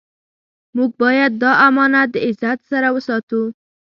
[0.75, 3.41] موږ باید دا امانت د عزت سره وساتو.